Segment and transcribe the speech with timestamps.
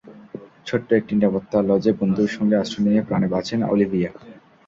[0.67, 4.11] ছোট্ট একটি নিরাপত্তা লজে বন্ধুর সঙ্গে আশ্রয় নিয়ে প্রাণে বাঁচেন অলিভিয়া।